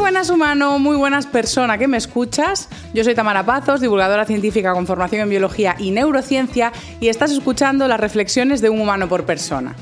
[0.00, 2.70] buenas humano, muy buenas persona que me escuchas.
[2.94, 7.86] Yo soy Tamara Pazos, divulgadora científica con formación en biología y neurociencia y estás escuchando
[7.86, 9.76] las reflexiones de un humano por persona.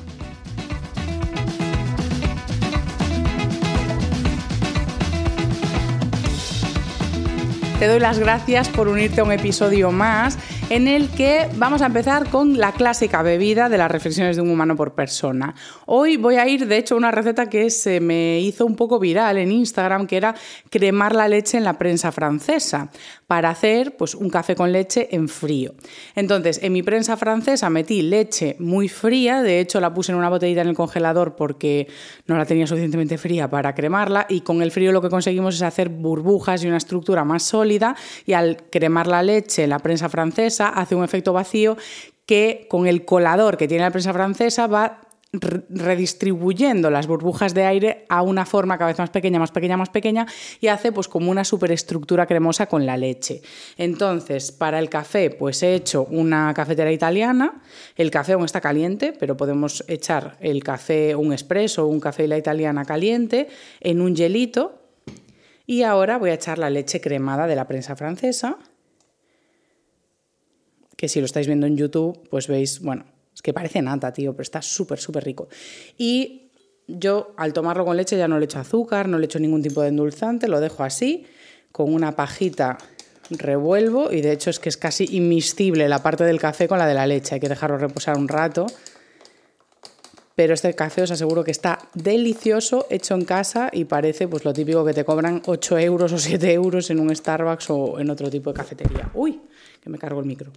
[7.79, 10.37] Te doy las gracias por unirte a un episodio más
[10.71, 14.51] en el que vamos a empezar con la clásica bebida de las reflexiones de un
[14.51, 15.55] humano por persona.
[15.87, 18.99] Hoy voy a ir, de hecho, a una receta que se me hizo un poco
[18.99, 20.35] viral en Instagram, que era
[20.69, 22.91] cremar la leche en la prensa francesa
[23.27, 25.75] para hacer pues, un café con leche en frío.
[26.15, 30.29] Entonces, en mi prensa francesa metí leche muy fría, de hecho la puse en una
[30.29, 31.89] botellita en el congelador porque
[32.27, 35.63] no la tenía suficientemente fría para cremarla y con el frío lo que conseguimos es
[35.63, 37.97] hacer burbujas y una estructura más sólida
[38.27, 41.77] y al cremar la leche en la prensa francesa hace un efecto vacío
[42.27, 48.07] que con el colador que tiene la prensa francesa va redistribuyendo las burbujas de aire
[48.09, 50.27] a una forma cada vez más pequeña, más pequeña, más pequeña
[50.59, 53.43] y hace pues como una superestructura cremosa con la leche.
[53.77, 57.61] Entonces, para el café pues he hecho una cafetera italiana,
[57.95, 62.29] el café aún está caliente, pero podemos echar el café, un espresso un café y
[62.29, 63.49] la italiana caliente
[63.81, 64.83] en un hielito.
[65.67, 68.57] Y ahora voy a echar la leche cremada de la prensa francesa,
[70.99, 74.33] que si lo estáis viendo en YouTube, pues veis, bueno, es que parece nata, tío,
[74.33, 75.49] pero está súper, súper rico.
[75.97, 76.51] Y
[76.89, 79.81] yo al tomarlo con leche ya no le echo azúcar, no le echo ningún tipo
[79.81, 81.25] de endulzante, lo dejo así,
[81.71, 82.79] con una pajita
[83.31, 86.87] revuelvo y de hecho es que es casi inmiscible la parte del café con la
[86.87, 88.67] de la leche, hay que dejarlo reposar un rato
[90.35, 94.53] pero este café os aseguro que está delicioso, hecho en casa y parece pues lo
[94.53, 98.31] típico que te cobran 8 euros o 7 euros en un Starbucks o en otro
[98.31, 99.11] tipo de cafetería.
[99.15, 99.41] Uy,
[99.83, 100.53] que me cargo el micro.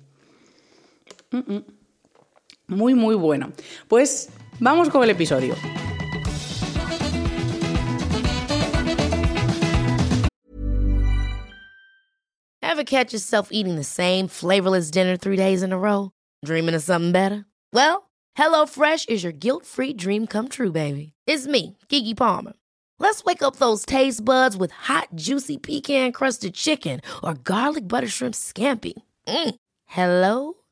[2.68, 3.52] Muy, muy bueno.
[3.88, 5.56] Pues vamos con el episodio.
[12.62, 16.12] Ever catch yourself eating the same flavorless dinner three days in a row?
[16.46, 17.46] Dreaming of something better?
[17.74, 21.14] Well, HelloFresh is your guilt-free dream come true, baby.
[21.28, 22.54] It's me, Kiki Palmer.
[22.98, 28.36] Let's wake up those taste buds with hot, juicy pecan-crusted chicken or garlic butter shrimp
[28.36, 28.94] scampi.
[29.28, 29.56] Mm.
[29.86, 30.61] Hello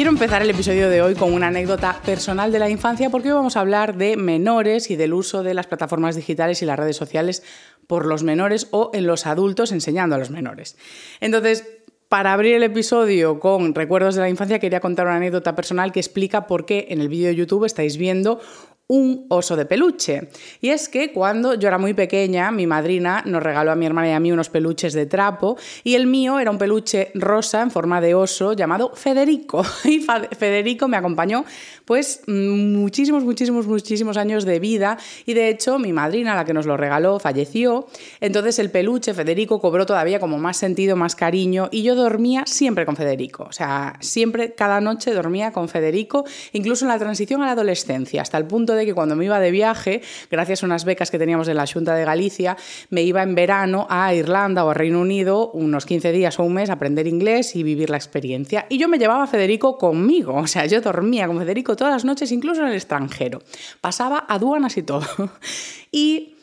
[0.00, 3.34] Quiero empezar el episodio de hoy con una anécdota personal de la infancia porque hoy
[3.34, 6.96] vamos a hablar de menores y del uso de las plataformas digitales y las redes
[6.96, 7.42] sociales
[7.86, 10.78] por los menores o en los adultos enseñando a los menores.
[11.20, 11.66] Entonces,
[12.08, 16.00] para abrir el episodio con recuerdos de la infancia, quería contar una anécdota personal que
[16.00, 18.40] explica por qué en el vídeo de YouTube estáis viendo
[18.90, 20.28] un oso de peluche.
[20.60, 24.08] Y es que cuando yo era muy pequeña, mi madrina nos regaló a mi hermana
[24.08, 27.70] y a mí unos peluches de trapo y el mío era un peluche rosa en
[27.70, 29.64] forma de oso llamado Federico.
[29.84, 30.00] Y
[30.36, 31.44] Federico me acompañó
[31.84, 36.66] pues muchísimos, muchísimos, muchísimos años de vida y de hecho mi madrina, la que nos
[36.66, 37.86] lo regaló, falleció.
[38.20, 42.86] Entonces el peluche Federico cobró todavía como más sentido, más cariño y yo dormía siempre
[42.86, 43.44] con Federico.
[43.48, 48.22] O sea, siempre, cada noche dormía con Federico, incluso en la transición a la adolescencia,
[48.22, 51.10] hasta el punto de de que cuando me iba de viaje, gracias a unas becas
[51.10, 52.56] que teníamos en la Junta de Galicia,
[52.90, 56.54] me iba en verano a Irlanda o a Reino Unido unos 15 días o un
[56.54, 58.66] mes a aprender inglés y vivir la experiencia.
[58.68, 62.04] Y yo me llevaba a Federico conmigo, o sea, yo dormía con Federico todas las
[62.04, 63.42] noches, incluso en el extranjero.
[63.80, 65.06] Pasaba aduanas y todo.
[65.92, 66.36] Y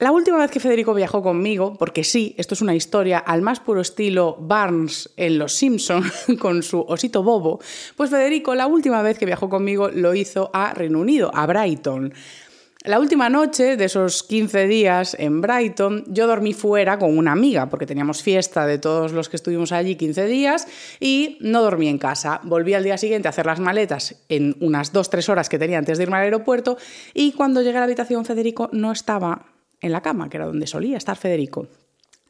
[0.00, 3.58] la última vez que Federico viajó conmigo, porque sí, esto es una historia al más
[3.58, 6.04] puro estilo Barnes en Los Simpson
[6.38, 7.60] con su osito bobo,
[7.96, 12.14] pues Federico la última vez que viajó conmigo lo hizo a Reino Unido, a Brighton.
[12.84, 17.68] La última noche de esos 15 días en Brighton, yo dormí fuera con una amiga,
[17.68, 20.68] porque teníamos fiesta de todos los que estuvimos allí 15 días,
[21.00, 22.40] y no dormí en casa.
[22.44, 25.98] Volví al día siguiente a hacer las maletas en unas 2-3 horas que tenía antes
[25.98, 26.78] de irme al aeropuerto,
[27.14, 30.66] y cuando llegué a la habitación Federico no estaba en la cama, que era donde
[30.66, 31.68] solía estar Federico.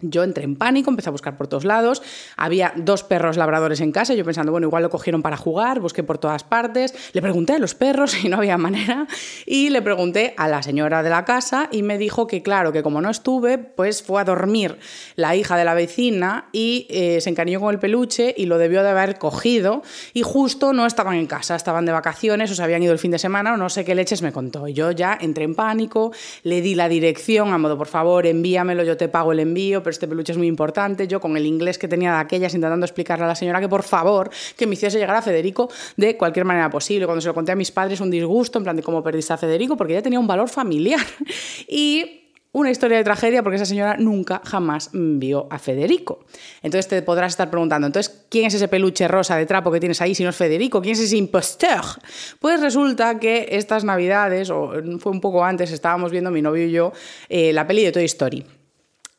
[0.01, 2.03] Yo entré en pánico, empecé a buscar por todos lados.
[2.37, 4.15] Había dos perros labradores en casa.
[4.15, 6.95] Yo pensando, bueno, igual lo cogieron para jugar, busqué por todas partes.
[7.15, 9.09] Le pregunté a los perros y no había manera.
[9.45, 12.85] Y le pregunté a la señora de la casa y me dijo que, claro, que
[12.85, 14.79] como no estuve, pues fue a dormir
[15.17, 18.85] la hija de la vecina y eh, se encariñó con el peluche y lo debió
[18.85, 19.83] de haber cogido.
[20.15, 23.11] Y justo no estaban en casa, estaban de vacaciones o se habían ido el fin
[23.11, 24.69] de semana o no sé qué leches me contó.
[24.69, 26.13] Yo ya entré en pánico,
[26.45, 29.93] le di la dirección a modo, por favor, envíamelo, yo te pago el envío pero
[29.95, 31.09] este peluche es muy importante.
[31.09, 33.83] Yo con el inglés que tenía de aquellas intentando explicarle a la señora que por
[33.83, 37.07] favor que me hiciese llegar a Federico de cualquier manera posible.
[37.07, 39.39] Cuando se lo conté a mis padres un disgusto en plan de cómo perdiste a
[39.39, 41.01] Federico porque ya tenía un valor familiar.
[41.71, 42.19] Y
[42.53, 46.25] una historia de tragedia porque esa señora nunca jamás vio a Federico.
[46.63, 50.01] Entonces te podrás estar preguntando, entonces, ¿quién es ese peluche rosa de trapo que tienes
[50.01, 50.81] ahí si no es Federico?
[50.81, 51.85] ¿Quién es ese impostor?
[52.41, 56.73] Pues resulta que estas navidades, o fue un poco antes, estábamos viendo mi novio y
[56.73, 56.93] yo
[57.29, 58.58] eh, la peli de Toy Story.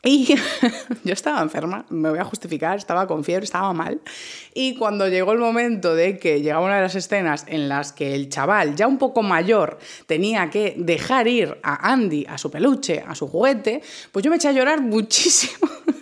[0.01, 0.33] Y
[1.03, 3.99] yo estaba enferma, me voy a justificar, estaba con fiebre, estaba mal.
[4.53, 8.15] Y cuando llegó el momento de que llegaba una de las escenas en las que
[8.15, 13.03] el chaval, ya un poco mayor, tenía que dejar ir a Andy, a su peluche,
[13.05, 13.81] a su juguete,
[14.13, 15.69] pues yo me eché a llorar muchísimo.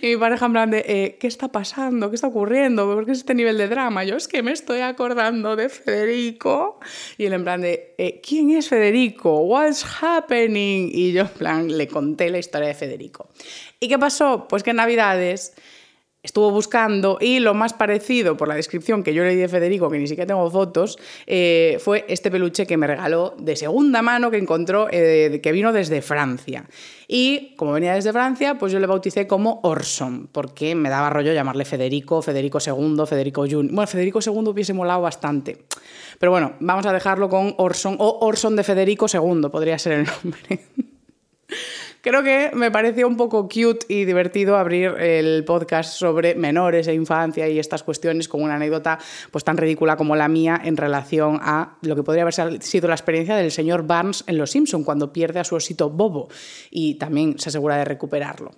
[0.00, 2.10] Y mi pareja en plan de, eh, ¿qué está pasando?
[2.10, 2.86] ¿Qué está ocurriendo?
[2.86, 4.04] ¿Por qué es este nivel de drama?
[4.04, 6.80] Yo es que me estoy acordando de Federico.
[7.18, 9.40] Y él en plan de, eh, ¿quién es Federico?
[9.40, 10.90] What's happening?
[10.92, 13.28] Y yo en plan le conté la historia de Federico.
[13.80, 14.46] ¿Y qué pasó?
[14.48, 15.54] Pues que en Navidades
[16.22, 19.90] estuvo buscando y lo más parecido, por la descripción que yo le di de Federico,
[19.90, 24.30] que ni siquiera tengo fotos, eh, fue este peluche que me regaló de segunda mano
[24.30, 26.64] que encontró, eh, que vino desde Francia.
[27.14, 31.34] Y como venía desde Francia, pues yo le bauticé como Orson, porque me daba rollo
[31.34, 33.68] llamarle Federico, Federico II, Federico Jun.
[33.70, 35.66] Bueno, Federico II hubiese molado bastante.
[36.18, 40.06] Pero bueno, vamos a dejarlo con Orson o Orson de Federico II, podría ser el
[40.06, 40.64] nombre.
[42.02, 46.94] Creo que me pareció un poco cute y divertido abrir el podcast sobre menores e
[46.94, 48.98] infancia y estas cuestiones con una anécdota
[49.30, 52.94] pues tan ridícula como la mía en relación a lo que podría haber sido la
[52.94, 56.26] experiencia del señor Barnes en Los Simpson cuando pierde a su osito Bobo
[56.72, 58.50] y también se asegura de recuperarlo.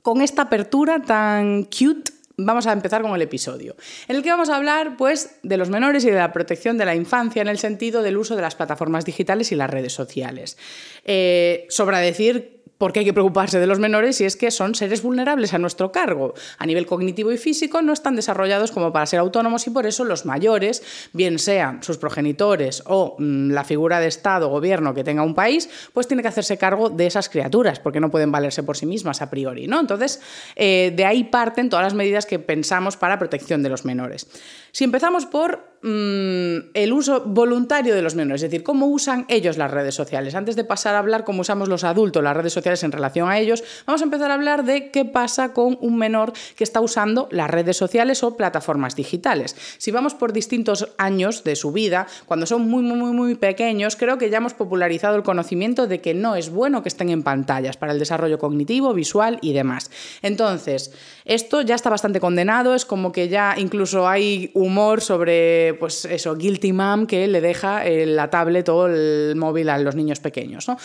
[0.00, 3.76] Con esta apertura tan cute vamos a empezar con el episodio,
[4.08, 6.84] en el que vamos a hablar pues, de los menores y de la protección de
[6.84, 10.58] la infancia en el sentido del uso de las plataformas digitales y las redes sociales.
[11.04, 15.02] Eh, sobra decir porque hay que preocuparse de los menores y es que son seres
[15.02, 16.34] vulnerables a nuestro cargo.
[16.58, 20.04] A nivel cognitivo y físico no están desarrollados como para ser autónomos y por eso
[20.04, 20.82] los mayores,
[21.12, 25.34] bien sean sus progenitores o mm, la figura de Estado o gobierno que tenga un
[25.34, 28.86] país, pues tiene que hacerse cargo de esas criaturas porque no pueden valerse por sí
[28.86, 29.66] mismas a priori.
[29.66, 29.80] ¿no?
[29.80, 30.20] Entonces,
[30.54, 34.26] eh, de ahí parten todas las medidas que pensamos para protección de los menores.
[34.72, 39.56] Si empezamos por mm, el uso voluntario de los menores, es decir, cómo usan ellos
[39.56, 40.34] las redes sociales.
[40.34, 43.38] Antes de pasar a hablar cómo usamos los adultos las redes sociales en relación a
[43.38, 47.28] ellos, vamos a empezar a hablar de qué pasa con un menor que está usando
[47.30, 49.56] las redes sociales o plataformas digitales.
[49.78, 53.96] Si vamos por distintos años de su vida, cuando son muy, muy, muy, muy pequeños,
[53.96, 57.22] creo que ya hemos popularizado el conocimiento de que no es bueno que estén en
[57.22, 59.90] pantallas para el desarrollo cognitivo, visual y demás.
[60.22, 60.92] Entonces,
[61.24, 66.34] esto ya está bastante condenado, es como que ya incluso hay humor sobre, pues eso,
[66.34, 70.68] Guilty Mom que le deja la tablet o el móvil a los niños pequeños.
[70.68, 70.76] ¿no?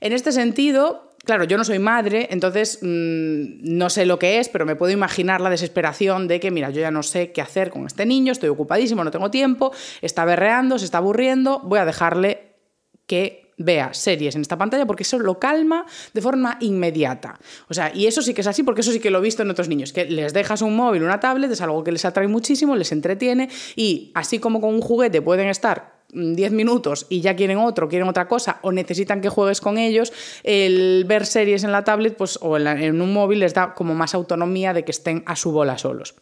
[0.00, 4.48] En este sentido, Claro, yo no soy madre, entonces mm, no sé lo que es,
[4.48, 7.70] pero me puedo imaginar la desesperación de que, mira, yo ya no sé qué hacer
[7.70, 9.70] con este niño, estoy ocupadísimo, no tengo tiempo,
[10.00, 12.54] está berreando, se está aburriendo, voy a dejarle
[13.06, 17.38] que vea series en esta pantalla porque eso lo calma de forma inmediata.
[17.68, 19.42] O sea, y eso sí que es así porque eso sí que lo he visto
[19.42, 22.26] en otros niños, que les dejas un móvil, una tablet, es algo que les atrae
[22.26, 27.36] muchísimo, les entretiene y así como con un juguete pueden estar 10 minutos y ya
[27.36, 30.12] quieren otro, quieren otra cosa o necesitan que juegues con ellos,
[30.42, 34.14] el ver series en la tablet pues, o en un móvil les da como más
[34.14, 36.14] autonomía de que estén a su bola solos.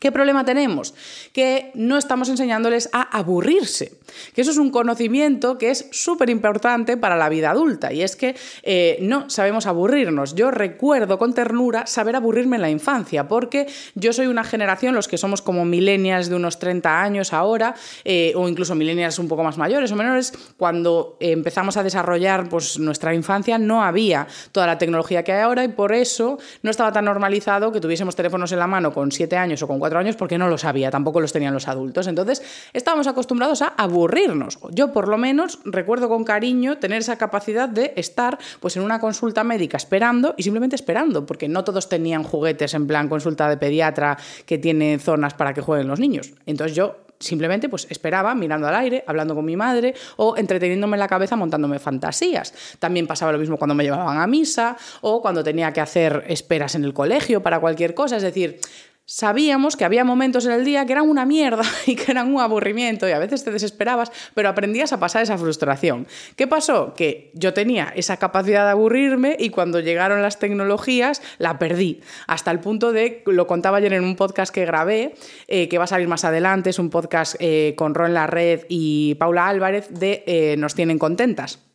[0.00, 0.94] ¿Qué problema tenemos?
[1.34, 3.92] Que no estamos enseñándoles a aburrirse.
[4.34, 7.92] Que eso es un conocimiento que es súper importante para la vida adulta.
[7.92, 10.34] Y es que eh, no sabemos aburrirnos.
[10.34, 15.06] Yo recuerdo con ternura saber aburrirme en la infancia, porque yo soy una generación, los
[15.06, 19.44] que somos como millennials de unos 30 años ahora, eh, o incluso millennials un poco
[19.44, 24.78] más mayores o menores, cuando empezamos a desarrollar pues, nuestra infancia no había toda la
[24.78, 28.58] tecnología que hay ahora y por eso no estaba tan normalizado que tuviésemos teléfonos en
[28.60, 31.32] la mano con 7 años o con 4 años porque no lo sabía, tampoco los
[31.32, 32.06] tenían los adultos.
[32.06, 32.42] Entonces
[32.72, 34.58] estábamos acostumbrados a aburrirnos.
[34.70, 39.00] Yo por lo menos recuerdo con cariño tener esa capacidad de estar pues en una
[39.00, 43.56] consulta médica esperando y simplemente esperando, porque no todos tenían juguetes en plan consulta de
[43.56, 44.16] pediatra
[44.46, 46.32] que tiene zonas para que jueguen los niños.
[46.46, 51.00] Entonces yo simplemente pues esperaba mirando al aire, hablando con mi madre o entreteniéndome en
[51.00, 52.52] la cabeza montándome fantasías.
[52.78, 56.74] También pasaba lo mismo cuando me llevaban a misa o cuando tenía que hacer esperas
[56.74, 58.58] en el colegio para cualquier cosa, es decir,
[59.10, 62.40] sabíamos que había momentos en el día que eran una mierda y que eran un
[62.40, 66.06] aburrimiento y a veces te desesperabas, pero aprendías a pasar esa frustración.
[66.36, 66.94] ¿Qué pasó?
[66.94, 72.52] Que yo tenía esa capacidad de aburrirme y cuando llegaron las tecnologías la perdí, hasta
[72.52, 75.16] el punto de, lo contaba ayer en un podcast que grabé,
[75.48, 78.66] eh, que va a salir más adelante, es un podcast eh, con Ron La Red
[78.68, 81.69] y Paula Álvarez de eh, Nos tienen contentas.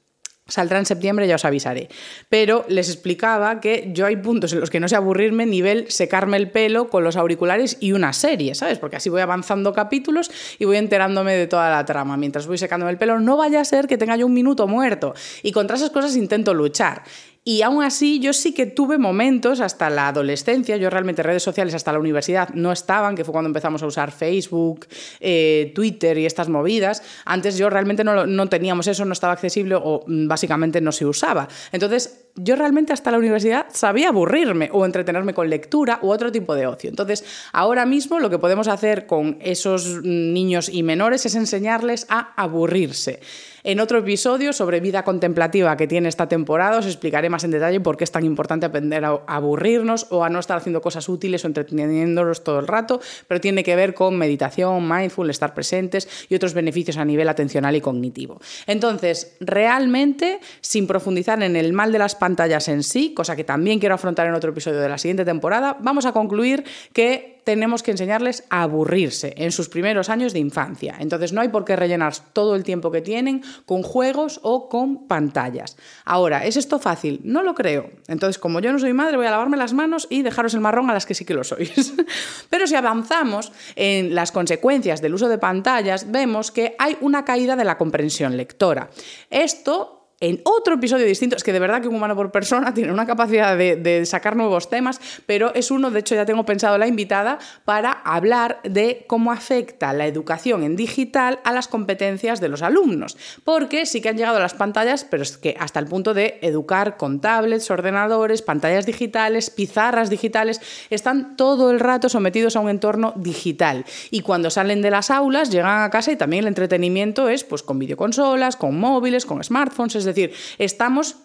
[0.47, 1.89] Saldrá en septiembre, ya os avisaré.
[2.29, 6.37] Pero les explicaba que yo hay puntos en los que no sé aburrirme, nivel secarme
[6.37, 8.77] el pelo con los auriculares y una serie, ¿sabes?
[8.77, 12.15] Porque así voy avanzando capítulos y voy enterándome de toda la trama.
[12.15, 15.15] Mientras voy secándome el pelo, no vaya a ser que tenga yo un minuto muerto.
[15.41, 17.01] Y contra esas cosas intento luchar.
[17.47, 21.75] Y aún así, yo sí que tuve momentos hasta la adolescencia, yo realmente redes sociales
[21.75, 24.87] hasta la universidad no estaban, que fue cuando empezamos a usar Facebook,
[25.19, 27.03] eh, Twitter y estas movidas.
[27.23, 31.05] Antes yo realmente no, no teníamos eso, no estaba accesible o mm, básicamente no se
[31.05, 31.47] usaba.
[31.71, 36.55] Entonces, yo realmente hasta la universidad sabía aburrirme o entretenerme con lectura u otro tipo
[36.55, 36.89] de ocio.
[36.89, 37.23] Entonces,
[37.53, 43.19] ahora mismo lo que podemos hacer con esos niños y menores es enseñarles a aburrirse.
[43.67, 47.79] En otro episodio sobre vida contemplativa que tiene esta temporada os explicaré más en detalle
[47.79, 51.43] por qué es tan importante aprender a aburrirnos o a no estar haciendo cosas útiles
[51.43, 56.35] o entreteniéndonos todo el rato, pero tiene que ver con meditación, mindful, estar presentes y
[56.35, 58.39] otros beneficios a nivel atencional y cognitivo.
[58.67, 63.79] Entonces, realmente, sin profundizar en el mal de las pantallas en sí, cosa que también
[63.79, 67.91] quiero afrontar en otro episodio de la siguiente temporada, vamos a concluir que tenemos que
[67.91, 70.97] enseñarles a aburrirse en sus primeros años de infancia.
[70.99, 75.07] Entonces no hay por qué rellenar todo el tiempo que tienen con juegos o con
[75.07, 75.77] pantallas.
[76.03, 77.21] Ahora, ¿es esto fácil?
[77.23, 77.91] No lo creo.
[78.07, 80.89] Entonces, como yo no soy madre, voy a lavarme las manos y dejaros el marrón
[80.89, 81.93] a las que sí que lo sois.
[82.49, 87.55] Pero si avanzamos en las consecuencias del uso de pantallas, vemos que hay una caída
[87.55, 88.89] de la comprensión lectora.
[89.29, 91.35] Esto en otro episodio distinto.
[91.35, 94.69] Es que de verdad que un humano por persona tiene una capacidad de, sacar nuevos
[94.69, 99.31] temas, pero es uno, de hecho ya tengo pensado la invitada, para hablar de cómo
[99.31, 103.17] afecta la educación en digital a las competencias de los alumnos.
[103.43, 106.97] Porque sí que han llegado las pantallas, pero es que hasta el punto de educar
[106.97, 113.13] con tablets, ordenadores, pantallas digitales, pizarras digitales, están todo el rato sometidos a un entorno
[113.15, 113.85] digital.
[114.11, 117.63] Y cuando salen de las aulas, llegan a casa y también el entretenimiento es pues
[117.63, 120.14] con videoconsolas, con móviles, con smartphones, es decir,
[120.57, 121.15] estamos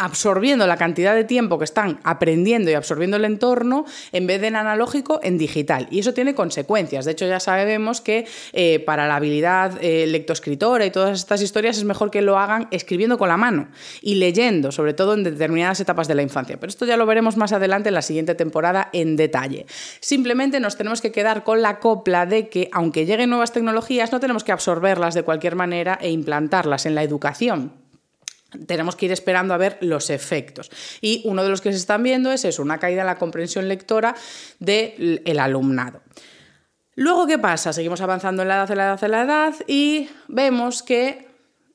[0.00, 4.48] absorbiendo la cantidad de tiempo que están aprendiendo y absorbiendo el entorno en vez de
[4.48, 5.86] en analógico, en digital.
[5.90, 7.04] Y eso tiene consecuencias.
[7.04, 11.76] De hecho, ya sabemos que eh, para la habilidad eh, lectoescritora y todas estas historias
[11.76, 13.68] es mejor que lo hagan escribiendo con la mano
[14.00, 16.58] y leyendo, sobre todo en determinadas etapas de la infancia.
[16.58, 19.66] Pero esto ya lo veremos más adelante en la siguiente temporada en detalle.
[20.00, 24.20] Simplemente nos tenemos que quedar con la copla de que, aunque lleguen nuevas tecnologías, no
[24.20, 27.79] tenemos que absorberlas de cualquier manera e implantarlas en la educación
[28.66, 30.70] tenemos que ir esperando a ver los efectos.
[31.00, 33.68] Y uno de los que se están viendo es eso, una caída en la comprensión
[33.68, 34.14] lectora
[34.58, 36.02] del alumnado.
[36.96, 37.72] Luego, ¿qué pasa?
[37.72, 41.29] Seguimos avanzando en la edad, en la edad, en la edad y vemos que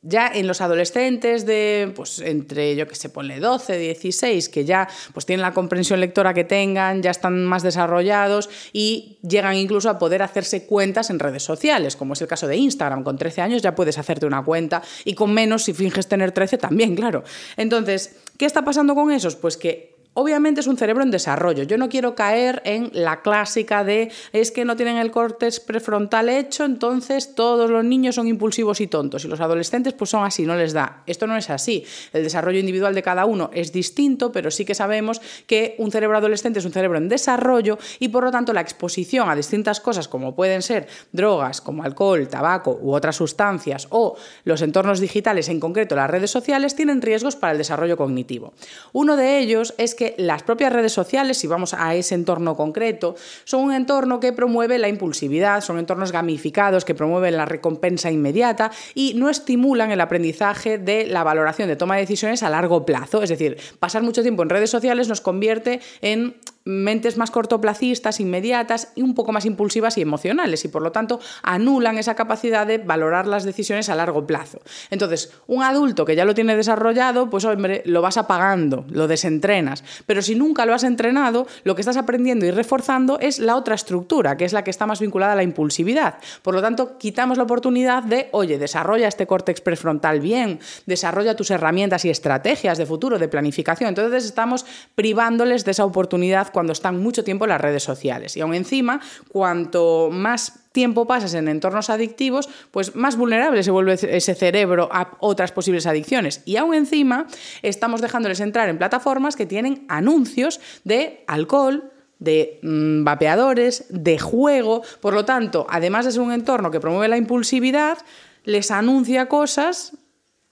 [0.08, 4.88] ya en los adolescentes de, pues entre, yo que sé, ponle 12, 16, que ya
[5.14, 9.98] pues tienen la comprensión lectora que tengan, ya están más desarrollados y llegan incluso a
[9.98, 13.04] poder hacerse cuentas en redes sociales, como es el caso de Instagram.
[13.04, 16.60] Con 13 años ya puedes hacerte una cuenta y con menos, si finges tener 13,
[16.60, 17.24] también, claro.
[17.58, 19.36] Entonces, ¿qué está pasando con esos?
[19.36, 21.64] Pues que Obviamente es un cerebro en desarrollo.
[21.64, 26.30] Yo no quiero caer en la clásica de es que no tienen el córtex prefrontal
[26.30, 30.46] hecho, entonces todos los niños son impulsivos y tontos y los adolescentes pues son así,
[30.46, 31.04] no les da.
[31.06, 31.84] Esto no es así.
[32.14, 36.18] El desarrollo individual de cada uno es distinto, pero sí que sabemos que un cerebro
[36.18, 40.08] adolescente es un cerebro en desarrollo y por lo tanto la exposición a distintas cosas
[40.08, 45.60] como pueden ser drogas como alcohol, tabaco u otras sustancias o los entornos digitales, en
[45.60, 48.54] concreto las redes sociales, tienen riesgos para el desarrollo cognitivo.
[48.94, 53.16] Uno de ellos es que las propias redes sociales, si vamos a ese entorno concreto,
[53.46, 58.72] son un entorno que promueve la impulsividad, son entornos gamificados que promueven la recompensa inmediata
[58.94, 63.24] y no estimulan el aprendizaje de la valoración de toma de decisiones a largo plazo.
[63.24, 66.36] Es decir, pasar mucho tiempo en redes sociales nos convierte en
[66.66, 71.20] mentes más cortoplacistas, inmediatas y un poco más impulsivas y emocionales y por lo tanto
[71.44, 74.60] anulan esa capacidad de valorar las decisiones a largo plazo.
[74.90, 79.84] Entonces, un adulto que ya lo tiene desarrollado, pues hombre, lo vas apagando, lo desentrenas,
[80.08, 83.76] pero si nunca lo has entrenado, lo que estás aprendiendo y reforzando es la otra
[83.76, 86.16] estructura, que es la que está más vinculada a la impulsividad.
[86.42, 91.52] Por lo tanto, quitamos la oportunidad de, oye, desarrolla este córtex prefrontal bien, desarrolla tus
[91.52, 93.90] herramientas y estrategias de futuro, de planificación.
[93.90, 98.38] Entonces, estamos privándoles de esa oportunidad cuando están mucho tiempo en las redes sociales.
[98.38, 103.96] Y aún encima, cuanto más tiempo pasas en entornos adictivos, pues más vulnerable se vuelve
[103.96, 106.44] ese cerebro a otras posibles adicciones.
[106.46, 107.28] Y aún encima
[107.62, 114.82] estamos dejándoles entrar en plataformas que tienen anuncios de alcohol, de mm, vapeadores, de juego.
[115.02, 117.98] Por lo tanto, además de ser un entorno que promueve la impulsividad,
[118.46, 119.92] les anuncia cosas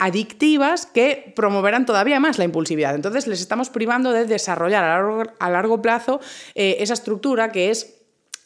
[0.04, 2.94] adictivas que promoverán todavía más la impulsividad.
[2.94, 4.84] Entonces les estamos privando de desarrollar
[5.40, 6.20] a largo, plazo
[6.56, 7.93] eh, esa estructura que es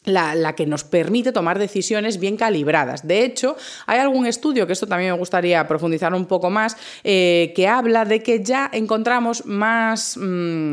[0.08, 3.06] la, que nos permite tomar decisiones bien calibradas.
[3.06, 7.52] De hecho, hay algún estudio, que esto también me gustaría profundizar un poco más, eh,
[7.54, 10.72] que habla de que ya encontramos más, mm,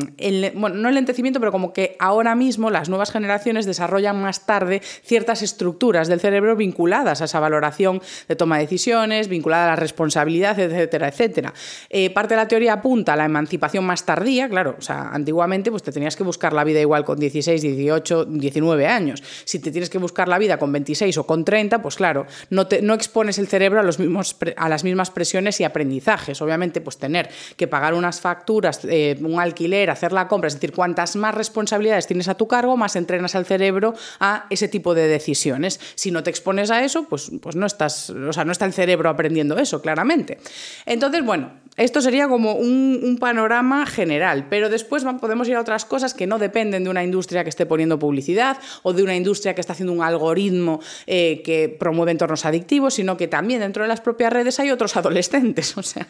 [0.55, 4.81] bueno, no el lentecimiento, pero como que ahora mismo las nuevas generaciones desarrollan más tarde
[5.03, 9.75] ciertas estructuras del cerebro vinculadas a esa valoración de toma de decisiones, vinculada a la
[9.75, 11.53] responsabilidad, etcétera, etcétera.
[11.89, 15.71] Eh, parte de la teoría apunta a la emancipación más tardía, claro, o sea, antiguamente
[15.71, 19.23] pues te tenías que buscar la vida igual con 16, 18, 19 años.
[19.43, 22.67] Si te tienes que buscar la vida con 26 o con 30, pues claro, no,
[22.67, 26.41] te, no expones el cerebro a, los mismos, a las mismas presiones y aprendizajes.
[26.41, 30.71] Obviamente, pues tener que pagar unas facturas, eh, un alquiler, hacer la compra, es decir,
[30.71, 35.07] cuantas más responsabilidades tienes a tu cargo, más entrenas al cerebro a ese tipo de
[35.07, 35.79] decisiones.
[35.95, 38.73] Si no te expones a eso, pues, pues no estás, o sea, no está el
[38.73, 40.39] cerebro aprendiendo eso, claramente.
[40.85, 46.13] Entonces, bueno, esto sería como un, panorama general, pero después podemos ir a otras cosas
[46.13, 49.61] que no dependen de una industria que esté poniendo publicidad o de una industria que
[49.61, 54.01] está haciendo un algoritmo eh, que promueve entornos adictivos, sino que también dentro de las
[54.01, 55.77] propias redes hay otros adolescentes.
[55.77, 56.07] O sea,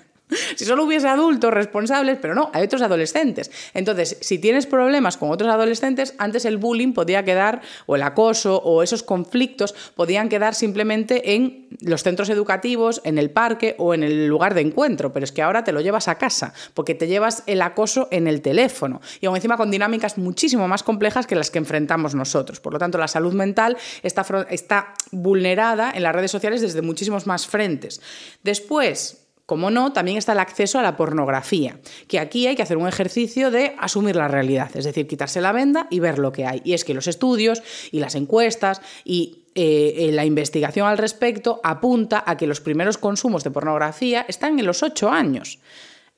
[0.56, 3.52] si solo hubiese adultos responsables, pero no, hay otros adolescentes.
[3.74, 8.58] Entonces, si tienes problemas con otros adolescentes, antes el bullying podía quedar, o el acoso,
[8.58, 14.04] o esos conflictos podían quedar simplemente en los centros educativos, en el parque o en
[14.04, 17.08] el lugar de encuentro, pero es que ahora te lo llevas a casa, porque te
[17.08, 21.36] llevas el acoso en el teléfono, y aún encima con dinámicas muchísimo más complejas que
[21.36, 22.60] las que enfrentamos nosotros.
[22.60, 27.28] Por lo tanto, la salud mental está, está vulnerada en las redes sociales desde muchísimos
[27.28, 28.02] más frentes.
[28.44, 32.78] Después, como no, también está el acceso a la pornografía, que aquí hay que hacer
[32.78, 36.46] un ejercicio de asumir la realidad, es decir, quitarse la venda y ver lo que
[36.46, 36.62] hay.
[36.64, 41.62] Y es que los estudios y las encuestas y eh, eh, la investigación al respecto
[41.64, 45.60] apunta a que los primeros consumos de pornografía están en los 8 años.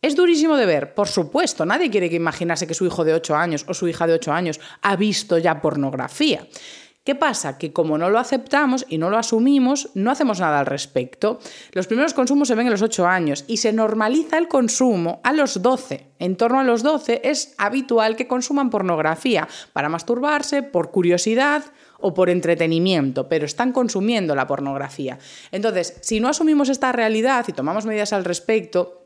[0.01, 3.35] Es durísimo de ver, por supuesto, nadie quiere que imaginarse que su hijo de 8
[3.35, 6.47] años o su hija de 8 años ha visto ya pornografía.
[7.07, 7.57] ¿Qué pasa?
[7.57, 11.39] Que como no lo aceptamos y no lo asumimos, no hacemos nada al respecto.
[11.71, 15.31] Los primeros consumos se ven en los 8 años y se normaliza el consumo a
[15.31, 16.05] los 12.
[16.19, 21.63] En torno a los 12 es habitual que consuman pornografía para masturbarse, por curiosidad
[21.99, 25.17] o por entretenimiento, pero están consumiendo la pornografía.
[25.53, 28.96] Entonces, si no asumimos esta realidad y tomamos medidas al respecto,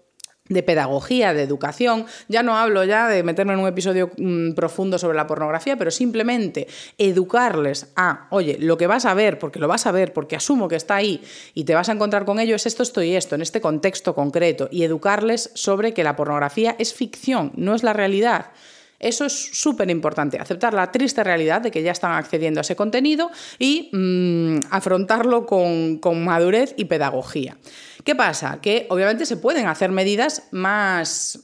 [0.51, 2.05] de pedagogía, de educación.
[2.27, 5.91] Ya no hablo ya de meterme en un episodio mm, profundo sobre la pornografía, pero
[5.91, 10.35] simplemente educarles a, oye, lo que vas a ver, porque lo vas a ver, porque
[10.35, 11.21] asumo que está ahí
[11.53, 14.13] y te vas a encontrar con ello, es esto, esto y esto, en este contexto
[14.13, 18.47] concreto, y educarles sobre que la pornografía es ficción, no es la realidad.
[19.01, 22.75] Eso es súper importante, aceptar la triste realidad de que ya están accediendo a ese
[22.75, 27.57] contenido y mm, afrontarlo con, con madurez y pedagogía.
[28.03, 28.59] ¿Qué pasa?
[28.61, 31.39] Que obviamente se pueden hacer medidas más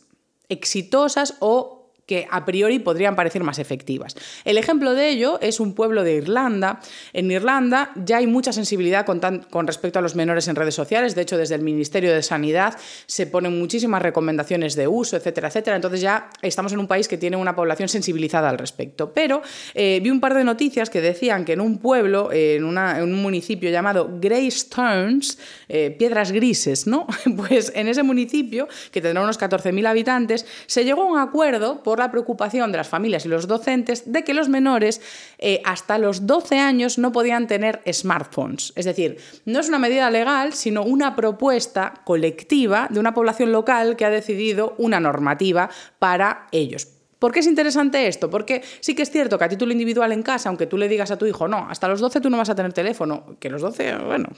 [0.50, 1.77] exitosas o
[2.08, 4.16] que a priori podrían parecer más efectivas.
[4.46, 6.80] El ejemplo de ello es un pueblo de Irlanda.
[7.14, 11.14] En Irlanda ya hay mucha sensibilidad con, respecto a los menores en redes sociales.
[11.16, 15.76] De hecho, desde el Ministerio de Sanidad se ponen muchísimas recomendaciones de uso, etcétera, etcétera.
[15.76, 19.12] Entonces ya estamos en un país que tiene una población sensibilizada al respecto.
[19.14, 19.42] Pero
[19.74, 23.70] eh, vi un par de noticias que decían que en un pueblo, en, un municipio
[23.70, 27.06] llamado Greystones, eh, Piedras Grises, ¿no?
[27.38, 31.97] Pues en ese municipio, que tendrá unos 14.000 habitantes, se llegó a un acuerdo por
[32.00, 35.02] la preocupación de las familias y los docentes de que los menores
[35.38, 38.74] eh, hasta los 12 años no podían tener smartphones.
[38.76, 43.96] Es decir, no es una medida legal, sino una propuesta colectiva de una población local
[43.96, 46.88] que ha decidido una normativa para ellos
[47.20, 48.30] ¿Por qué es interesante esto?
[48.30, 51.10] Porque sí que es cierto que a título individual en casa, aunque tú le digas
[51.10, 53.62] a tu hijo, no, hasta los 12 tú no vas a tener teléfono, que los
[53.62, 54.30] 12, bueno,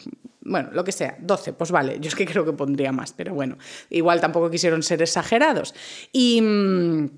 [0.42, 3.34] bueno, lo que sea, 12, pues vale, yo es que creo que pondría más, pero
[3.34, 3.58] bueno,
[3.90, 5.76] igual tampoco quisieron ser exagerados.
[6.12, 6.42] Y...
[6.42, 7.10] Mm,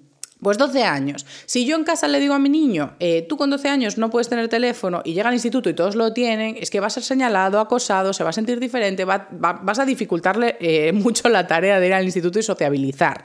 [0.42, 1.26] pues 12 años.
[1.46, 4.10] Si yo en casa le digo a mi niño, eh, tú con 12 años no
[4.10, 6.90] puedes tener teléfono y llega al instituto y todos lo tienen, es que va a
[6.90, 11.80] ser señalado, acosado, se va a sentir diferente, vas a dificultarle eh, mucho la tarea
[11.80, 13.24] de ir al instituto y sociabilizar.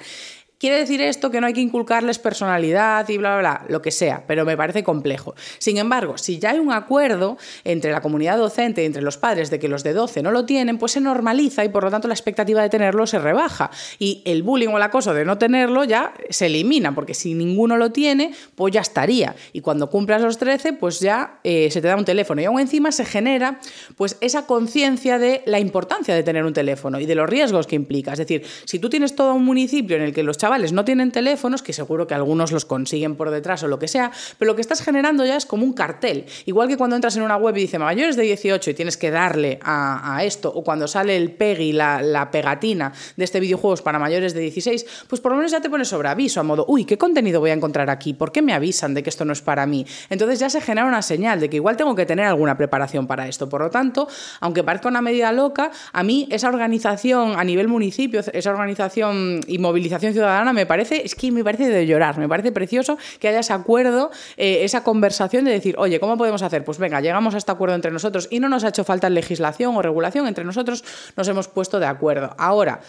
[0.59, 3.67] ¿Quiere decir esto que no hay que inculcarles personalidad y bla, bla, bla?
[3.69, 5.35] Lo que sea, pero me parece complejo.
[5.59, 9.51] Sin embargo, si ya hay un acuerdo entre la comunidad docente y entre los padres
[9.51, 12.09] de que los de 12 no lo tienen, pues se normaliza y por lo tanto
[12.09, 13.71] la expectativa de tenerlo se rebaja.
[13.99, 17.77] Y el bullying o el acoso de no tenerlo ya se elimina, porque si ninguno
[17.77, 19.37] lo tiene, pues ya estaría.
[19.53, 22.41] Y cuando cumplas los 13, pues ya eh, se te da un teléfono.
[22.41, 23.61] Y aún encima se genera
[23.97, 27.77] pues esa conciencia de la importancia de tener un teléfono y de los riesgos que
[27.77, 28.13] implica.
[28.13, 30.39] Es decir, si tú tienes todo un municipio en el que los
[30.73, 34.11] no tienen teléfonos, que seguro que algunos los consiguen por detrás o lo que sea,
[34.39, 36.27] pero lo que estás generando ya es como un cartel.
[36.45, 39.11] Igual que cuando entras en una web y dice mayores de 18 y tienes que
[39.11, 43.99] darle a, esto, o cuando sale el PEGI, la, la pegatina de este videojuegos para
[43.99, 46.85] mayores de 16, pues por lo menos ya te pones sobre aviso, a modo, uy,
[46.85, 48.15] ¿qué contenido voy a encontrar aquí?
[48.15, 49.87] ¿Por qué me avisan de que esto no es para mí?
[50.11, 53.29] Entonces ya se genera una señal de que igual tengo que tener alguna preparación para
[53.29, 53.49] esto.
[53.49, 54.09] Por lo tanto,
[54.41, 59.59] aunque parezca una medida loca, a mí esa organización a nivel municipio, esa organización y
[59.59, 63.29] movilización ciudadana me parece parece, es que me parece de llorar, me parece precioso que
[63.29, 66.65] haya ese acuerdo, eh, esa conversación de decir, oye, ¿cómo podemos hacer?
[66.65, 69.75] Pues venga, llegamos a este acuerdo entre nosotros y no nos ha hecho falta legislación
[69.75, 70.85] o regulación, entre nosotros
[71.17, 72.35] nos hemos puesto de acuerdo.
[72.37, 72.81] Ahora,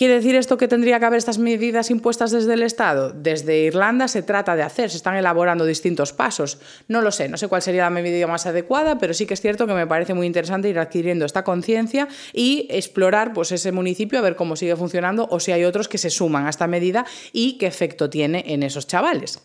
[0.00, 3.12] ¿Quiere decir esto que tendría que haber estas medidas impuestas desde el Estado?
[3.12, 6.58] Desde Irlanda se trata de hacer, se están elaborando distintos pasos.
[6.88, 9.42] No lo sé, no sé cuál sería la medida más adecuada, pero sí que es
[9.42, 14.18] cierto que me parece muy interesante ir adquiriendo esta conciencia y explorar pues, ese municipio
[14.18, 17.04] a ver cómo sigue funcionando o si hay otros que se suman a esta medida
[17.34, 19.42] y qué efecto tiene en esos chavales.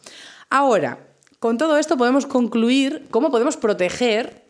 [0.49, 0.99] Ahora,
[1.39, 4.44] con todo esto podemos concluir cómo podemos proteger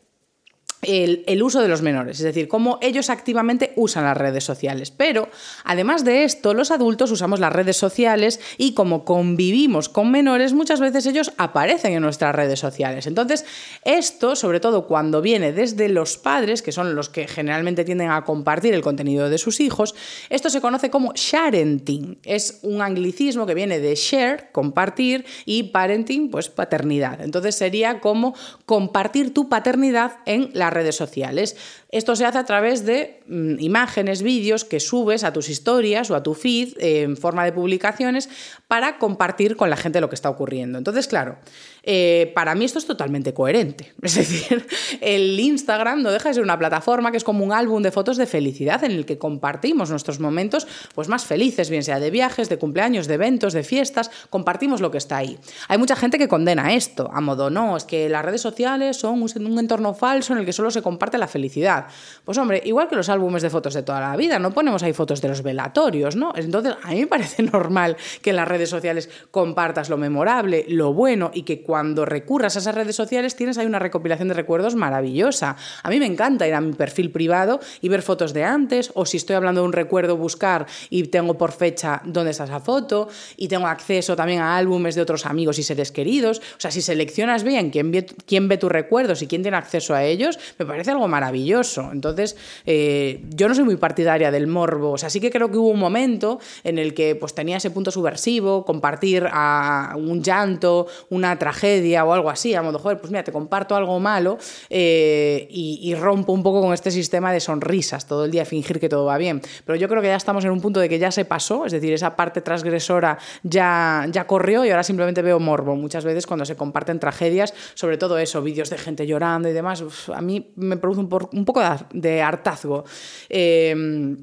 [0.81, 4.91] el, uso de los menores, es decir, cómo ellos activamente usan las redes sociales.
[4.91, 5.29] Pero,
[5.63, 10.79] además de esto, los adultos usamos las redes sociales y como convivimos con menores, muchas
[10.79, 13.07] veces ellos aparecen en nuestras redes sociales.
[13.07, 13.45] Entonces,
[13.83, 18.23] esto, sobre todo cuando viene desde los padres, que son los que generalmente tienden a
[18.23, 19.95] compartir el contenido de sus hijos,
[20.29, 22.19] esto se conoce como sharenting.
[22.23, 27.21] Es un anglicismo que viene de share, compartir, y parenting, pues paternidad.
[27.21, 28.35] Entonces sería como
[28.65, 31.55] compartir tu paternidad en la redes sociales.
[31.89, 36.15] Esto se hace a través de mm, imágenes, vídeos que subes a tus historias o
[36.15, 38.29] a tu feed en forma de publicaciones
[38.67, 40.77] para compartir con la gente lo que está ocurriendo.
[40.77, 41.37] Entonces, claro,
[41.83, 43.93] eh, para mí esto es totalmente coherente.
[44.01, 44.65] Es decir,
[45.01, 48.17] el Instagram no deja de ser una plataforma que es como un álbum de fotos
[48.17, 52.49] de felicidad en el que compartimos nuestros momentos pues, más felices, bien sea de viajes,
[52.49, 55.37] de cumpleaños, de eventos, de fiestas, compartimos lo que está ahí.
[55.67, 59.21] Hay mucha gente que condena esto, a modo, no, es que las redes sociales son
[59.21, 61.84] un entorno falso en el que solo se comparte la felicidad.
[62.23, 64.93] Pues hombre, igual que los álbumes de fotos de toda la vida, no ponemos ahí
[64.93, 66.33] fotos de los velatorios, ¿no?
[66.35, 70.93] Entonces, a mí me parece normal que en las redes sociales compartas lo memorable, lo
[70.93, 74.75] bueno y que cuando recurras a esas redes sociales tienes ahí una recopilación de recuerdos
[74.75, 75.55] maravillosa.
[75.83, 79.05] A mí me encanta ir a mi perfil privado y ver fotos de antes o
[79.05, 83.07] si estoy hablando de un recuerdo buscar y tengo por fecha dónde está esa foto
[83.37, 86.39] y tengo acceso también a álbumes de otros amigos y seres queridos.
[86.39, 89.93] O sea, si seleccionas bien quién ve, quién ve tus recuerdos y quién tiene acceso
[89.93, 91.64] a ellos, me parece algo maravilloso.
[91.91, 94.91] Entonces, eh, yo no soy muy partidaria del morbo.
[94.91, 97.71] O sea, sí que creo que hubo un momento en el que pues, tenía ese
[97.71, 103.11] punto subversivo, compartir a un llanto, una tragedia o algo así, a modo, joder, pues
[103.11, 104.37] mira, te comparto algo malo
[104.69, 108.89] eh, y, rompo un poco con este sistema de sonrisas todo el día, fingir que
[108.89, 109.41] todo va bien.
[109.65, 111.71] Pero yo creo que ya estamos en un punto de que ya se pasó, es
[111.71, 115.75] decir, esa parte transgresora ya, ya corrió y ahora simplemente veo morbo.
[115.75, 119.83] Muchas veces cuando se comparten tragedias, sobre todo eso, vídeos de gente llorando y demás,
[120.13, 121.54] a mí me produce un, un poco
[121.91, 122.85] de hartazgo.
[123.29, 124.17] Em,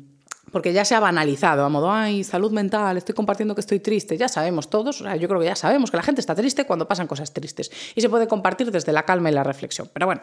[0.51, 4.19] porque ya se ha banalizado, a modo, ay, salud mental, estoy compartiendo que estoy triste.
[4.19, 7.07] Ya sabemos todos, yo creo que ya sabemos que la gente está triste cuando pasan
[7.07, 7.71] cosas tristes.
[7.95, 9.89] Y se puede compartir desde la calma y la reflexión.
[9.95, 10.21] Pero bueno,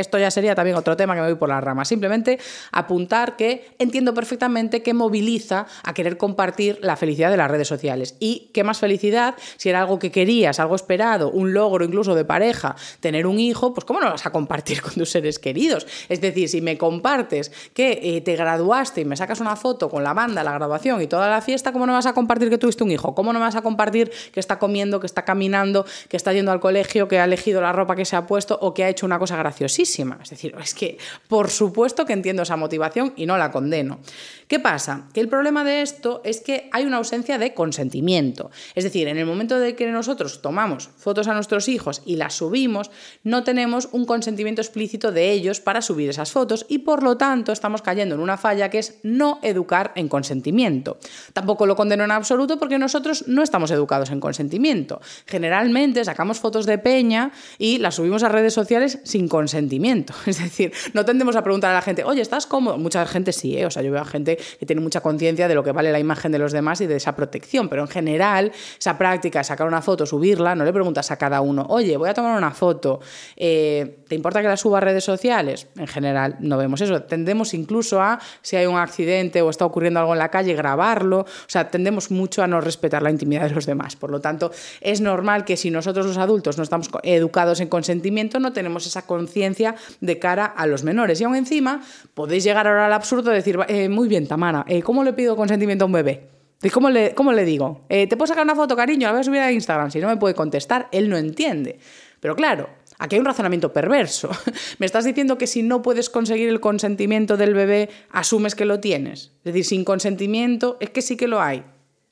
[0.00, 1.84] esto ya sería también otro tema que me voy por la rama.
[1.84, 2.38] Simplemente
[2.72, 8.16] apuntar que entiendo perfectamente que moviliza a querer compartir la felicidad de las redes sociales.
[8.20, 12.24] Y qué más felicidad si era algo que querías, algo esperado, un logro incluso de
[12.24, 15.86] pareja, tener un hijo, pues cómo no lo vas a compartir con tus seres queridos.
[16.08, 20.04] Es decir, si me compartes que eh, te graduaste y me sacas una foto con
[20.04, 22.84] la banda, la graduación y toda la fiesta, ¿cómo no vas a compartir que tuviste
[22.84, 23.14] un hijo?
[23.14, 26.60] ¿Cómo no vas a compartir que está comiendo, que está caminando, que está yendo al
[26.60, 29.18] colegio, que ha elegido la ropa que se ha puesto o que ha hecho una
[29.18, 29.89] cosa graciosísima?
[30.22, 30.98] Es decir, es que
[31.28, 34.00] por supuesto que entiendo esa motivación y no la condeno.
[34.48, 35.08] ¿Qué pasa?
[35.12, 38.50] Que el problema de esto es que hay una ausencia de consentimiento.
[38.74, 42.34] Es decir, en el momento de que nosotros tomamos fotos a nuestros hijos y las
[42.34, 42.90] subimos,
[43.22, 47.52] no tenemos un consentimiento explícito de ellos para subir esas fotos y por lo tanto
[47.52, 50.98] estamos cayendo en una falla que es no educar en consentimiento.
[51.32, 55.00] Tampoco lo condeno en absoluto porque nosotros no estamos educados en consentimiento.
[55.26, 59.69] Generalmente sacamos fotos de peña y las subimos a redes sociales sin consentimiento.
[60.26, 62.78] Es decir, no tendemos a preguntar a la gente, oye, ¿estás cómodo?
[62.78, 63.66] Mucha gente sí, ¿eh?
[63.66, 65.98] o sea, yo veo a gente que tiene mucha conciencia de lo que vale la
[65.98, 69.82] imagen de los demás y de esa protección, pero en general esa práctica sacar una
[69.82, 73.00] foto, subirla, no le preguntas a cada uno, oye, voy a tomar una foto,
[73.36, 75.68] eh, ¿te importa que la suba a redes sociales?
[75.76, 77.02] En general no vemos eso.
[77.02, 81.20] Tendemos incluso a, si hay un accidente o está ocurriendo algo en la calle, grabarlo.
[81.20, 83.96] O sea, tendemos mucho a no respetar la intimidad de los demás.
[83.96, 88.40] Por lo tanto, es normal que si nosotros los adultos no estamos educados en consentimiento,
[88.40, 89.59] no tenemos esa conciencia
[90.00, 91.20] de cara a los menores.
[91.20, 91.82] Y aún encima,
[92.14, 95.36] podéis llegar ahora al absurdo de decir, eh, muy bien, Tamara, eh, ¿cómo le pido
[95.36, 96.28] consentimiento a un bebé?
[96.72, 97.86] ¿Cómo le, cómo le digo?
[97.88, 99.06] ¿Te puedo sacar una foto, cariño?
[99.06, 99.90] La voy a subir a Instagram.
[99.90, 101.78] Si no me puede contestar, él no entiende.
[102.20, 102.68] Pero claro,
[103.00, 104.28] Aquí hay un razonamiento perverso.
[104.78, 108.78] Me estás diciendo que si no puedes conseguir el consentimiento del bebé, asumes que lo
[108.78, 109.32] tienes.
[109.38, 111.64] Es decir, sin consentimiento es que sí que lo hay.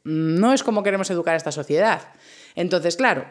[0.04, 2.00] No es como queremos educar a esta sociedad.
[2.54, 3.26] Entonces, claro,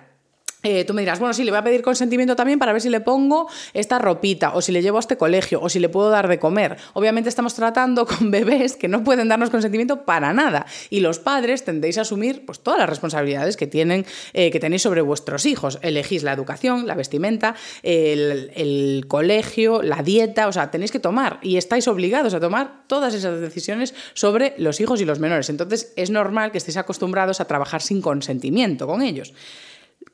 [0.69, 2.89] eh, tú me dirás, bueno, sí, le voy a pedir consentimiento también para ver si
[2.89, 6.09] le pongo esta ropita, o si le llevo a este colegio, o si le puedo
[6.09, 6.75] dar de comer.
[6.91, 10.65] Obviamente estamos tratando con bebés que no pueden darnos consentimiento para nada.
[10.89, 14.81] Y los padres tendéis a asumir pues, todas las responsabilidades que, tienen, eh, que tenéis
[14.81, 15.79] sobre vuestros hijos.
[15.83, 21.39] Elegís la educación, la vestimenta, el, el colegio, la dieta, o sea, tenéis que tomar
[21.41, 25.49] y estáis obligados a tomar todas esas decisiones sobre los hijos y los menores.
[25.49, 29.33] Entonces es normal que estéis acostumbrados a trabajar sin consentimiento con ellos.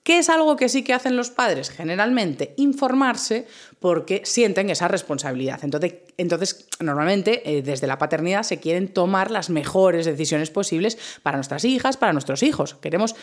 [0.04, 1.70] ¿Qué es algo que sí que hacen los padres?
[1.70, 3.48] Generalmente informarse
[3.80, 5.60] porque sienten esa responsabilidad.
[5.64, 11.38] Entonces, entonces normalmente eh, desde la paternidad se quieren tomar las mejores decisiones posibles para
[11.38, 12.76] nuestras hijas, para nuestros hijos.
[12.76, 13.16] Queremos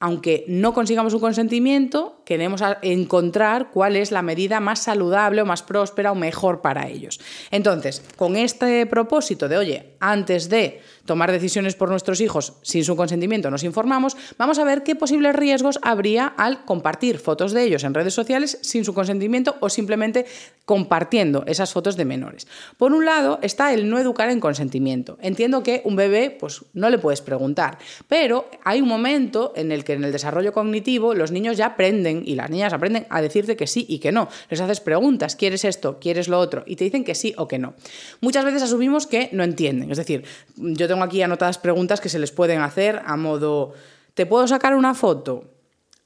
[0.00, 5.62] aunque no consigamos un consentimiento, queremos encontrar cuál es la medida más saludable o más
[5.62, 7.20] próspera o mejor para ellos.
[7.50, 12.96] Entonces, con este propósito de, oye, antes de tomar decisiones por nuestros hijos sin su
[12.96, 17.84] consentimiento, nos informamos, vamos a ver qué posibles riesgos habría al compartir fotos de ellos
[17.84, 20.26] en redes sociales sin su consentimiento o simplemente
[20.64, 22.46] compartiendo esas fotos de menores.
[22.78, 25.18] Por un lado está el no educar en consentimiento.
[25.20, 29.84] Entiendo que un bebé pues no le puedes preguntar, pero hay un momento en el
[29.84, 33.56] que en el desarrollo cognitivo los niños ya aprenden y las niñas aprenden a decirte
[33.56, 34.28] que sí y que no.
[34.50, 35.98] Les haces preguntas, ¿quieres esto?
[35.98, 36.62] ¿Quieres lo otro?
[36.66, 37.74] Y te dicen que sí o que no.
[38.20, 39.90] Muchas veces asumimos que no entienden.
[39.90, 40.24] Es decir,
[40.56, 43.72] yo tengo aquí anotadas preguntas que se les pueden hacer a modo,
[44.14, 45.50] ¿te puedo sacar una foto?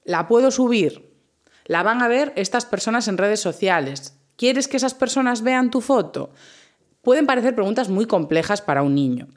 [0.05, 1.11] ¿La puedo subir?
[1.66, 4.14] ¿La van a ver estas personas en redes sociales?
[4.37, 6.31] ¿Quieres que esas personas vean tu foto?
[7.03, 9.29] Pueden parecer preguntas muy complejas para un niño.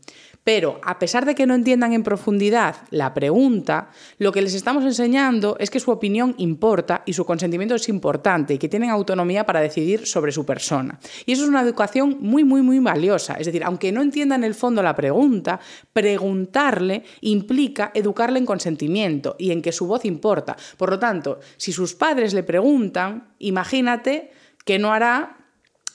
[0.43, 4.83] Pero a pesar de que no entiendan en profundidad la pregunta, lo que les estamos
[4.83, 9.45] enseñando es que su opinión importa y su consentimiento es importante y que tienen autonomía
[9.45, 10.99] para decidir sobre su persona.
[11.25, 13.35] Y eso es una educación muy, muy, muy valiosa.
[13.35, 15.59] Es decir, aunque no entiendan en el fondo la pregunta,
[15.93, 20.57] preguntarle implica educarle en consentimiento y en que su voz importa.
[20.77, 24.31] Por lo tanto, si sus padres le preguntan, imagínate
[24.65, 25.37] que no hará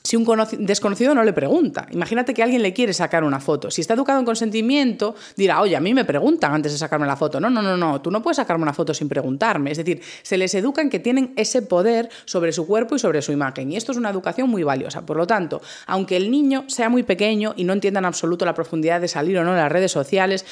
[0.07, 0.25] si un
[0.61, 1.89] desconocido no le pregunta.
[1.91, 3.73] Imagínate que alguien le quiere sacar una foto.
[3.73, 7.17] Si está educado en consentimiento, dirá, oye, a mí me preguntan antes de sacarme la
[7.17, 7.41] foto.
[7.41, 9.73] No, no, no, no, tú no puedes sacarme una foto sin preguntarme.
[9.73, 13.21] Es decir, se les educa en que tienen ese poder sobre su cuerpo y sobre
[13.21, 13.73] su imagen.
[13.73, 15.05] Y esto es una educación muy valiosa.
[15.05, 18.55] Por lo tanto, aunque el niño sea muy pequeño y no entienda en absoluto la
[18.55, 20.47] profundidad de salir o no en las redes sociales,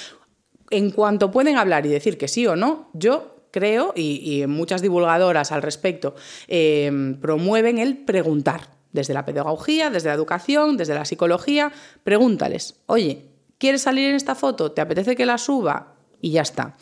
[0.70, 5.52] en cuanto pueden hablar y decir que sí o no, yo creo, y, muchas divulgadoras
[5.52, 6.16] al respecto,
[6.48, 6.90] eh,
[7.20, 11.70] promueven el preguntar desde la pedagogía, desde la educación, desde la psicología,
[12.04, 13.26] pregúntales, oye,
[13.58, 14.72] ¿quieres salir en esta foto?
[14.72, 15.94] ¿Te apetece que la suba?
[16.22, 16.76] Y ya está.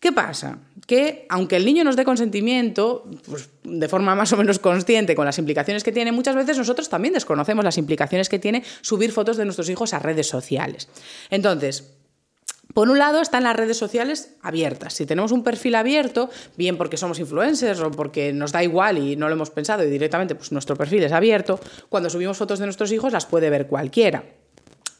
[0.00, 0.58] ¿Qué pasa?
[0.86, 5.26] Que aunque el niño nos dé consentimiento, pues, de forma más o menos consciente con
[5.26, 9.36] las implicaciones que tiene, muchas veces nosotros también desconocemos las implicaciones que tiene subir fotos
[9.36, 10.88] de nuestros hijos a redes sociales.
[11.30, 11.92] Entonces,
[12.74, 14.94] por un lado están las redes sociales abiertas.
[14.94, 19.16] Si tenemos un perfil abierto, bien porque somos influencers o porque nos da igual y
[19.16, 22.66] no lo hemos pensado y directamente pues nuestro perfil es abierto, cuando subimos fotos de
[22.66, 24.24] nuestros hijos las puede ver cualquiera.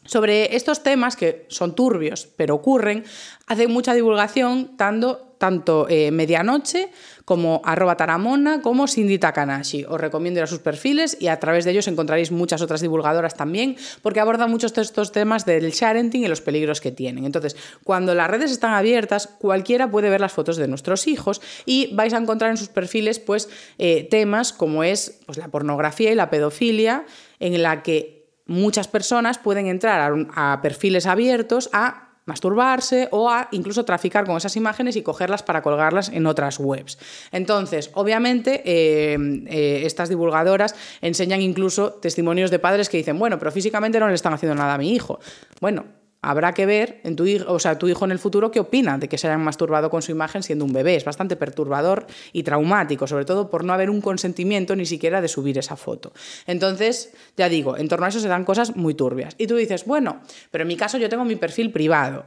[0.05, 3.05] Sobre estos temas que son turbios, pero ocurren,
[3.47, 6.93] hace mucha divulgación tanto, tanto eh, Medianoche
[7.25, 9.83] como arroba taramona como Cindy Takanashi.
[9.91, 13.35] Os recomiendo ir a sus perfiles y a través de ellos encontraréis muchas otras divulgadoras
[13.35, 17.25] también, porque abordan muchos de estos temas del sharenting y los peligros que tienen.
[17.25, 21.93] Entonces, cuando las redes están abiertas, cualquiera puede ver las fotos de nuestros hijos y
[21.93, 26.15] vais a encontrar en sus perfiles pues, eh, temas como es pues, la pornografía y
[26.15, 27.05] la pedofilia,
[27.41, 29.99] en la que muchas personas pueden entrar
[30.37, 35.43] a, a perfiles abiertos a masturbarse o a incluso traficar con esas imágenes y cogerlas
[35.43, 36.99] para colgarlas en otras webs.
[37.33, 43.51] Entonces, obviamente, eh, eh, estas divulgadoras enseñan incluso testimonios de padres que dicen, bueno, pero
[43.51, 45.19] físicamente no le están haciendo nada a mi hijo.
[45.61, 45.85] Bueno,
[46.23, 48.97] habrá que ver en tu hijo, o sea, tu hijo en el futuro qué opina
[48.97, 50.95] de que se hayan masturbado con su imagen siendo un bebé.
[50.95, 55.29] Es bastante perturbador y traumático, sobre todo por no haber un consentimiento ni siquiera de
[55.29, 56.13] subir esa foto.
[56.47, 59.35] Entonces, ya digo, en torno a eso se dan cosas muy turbias.
[59.37, 62.25] Y tú dices, bueno, pero en mi caso yo tengo mi perfil privado.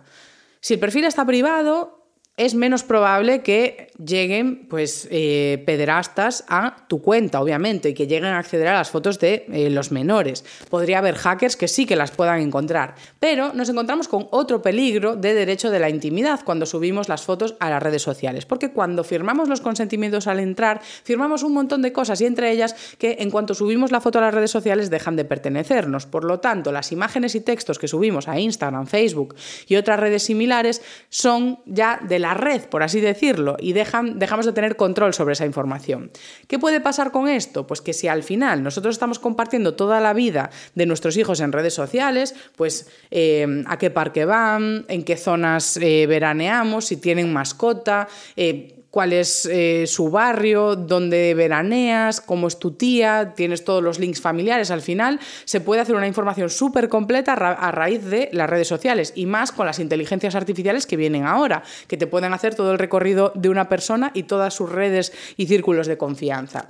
[0.59, 2.04] Si el perfil está privado,
[2.37, 8.25] es menos probable que lleguen pues, eh, pederastas a tu cuenta, obviamente, y que lleguen
[8.25, 10.43] a acceder a las fotos de eh, los menores.
[10.69, 15.15] Podría haber hackers que sí que las puedan encontrar, pero nos encontramos con otro peligro
[15.15, 19.05] de derecho de la intimidad cuando subimos las fotos a las redes sociales, porque cuando
[19.05, 23.31] firmamos los consentimientos al entrar, firmamos un montón de cosas y entre ellas que en
[23.31, 26.05] cuanto subimos la foto a las redes sociales dejan de pertenecernos.
[26.05, 29.35] Por lo tanto, las imágenes y textos que subimos a Instagram, Facebook
[29.67, 34.53] y otras redes similares son ya de la red, por así decirlo, y dejamos de
[34.53, 36.11] tener control sobre esa información.
[36.47, 37.67] ¿Qué puede pasar con esto?
[37.67, 41.51] Pues que si al final nosotros estamos compartiendo toda la vida de nuestros hijos en
[41.51, 47.31] redes sociales, pues eh, a qué parque van, en qué zonas eh, veraneamos, si tienen
[47.31, 53.83] mascota, eh, cuál es eh, su barrio, dónde veraneas, cómo es tu tía, tienes todos
[53.83, 54.71] los links familiares.
[54.71, 59.11] Al final se puede hacer una información súper completa a raíz de las redes sociales
[59.13, 62.79] y más con las inteligencias artificiales que vienen ahora, que te pueden hacer todo el
[62.79, 66.69] recorrido de una persona y todas sus redes y círculos de confianza.